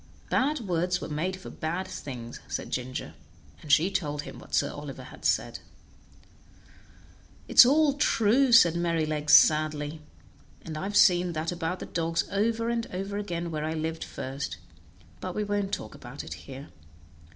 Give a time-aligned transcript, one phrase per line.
[0.31, 3.13] "Bad words were made for bad things," said Ginger,
[3.61, 5.59] and she told him what Sir Oliver had said.
[7.47, 10.01] "It is all true," said Merrylegs sadly,
[10.63, 14.57] "and I've seen that about the dogs over and over again where I lived first;
[15.19, 16.69] but we won't talk about it here.